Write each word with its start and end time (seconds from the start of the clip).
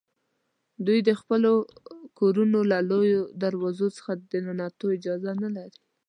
دوی 0.85 0.99
د 1.07 1.11
خپلو 1.19 1.51
کورونو 2.19 2.59
له 2.71 2.77
لویو 2.89 3.23
دروازو 3.43 3.87
څخه 3.97 4.11
د 4.31 4.33
ننوتو 4.45 4.85
اجازه 4.97 5.31
نه 5.43 5.49
لري. 5.55 5.79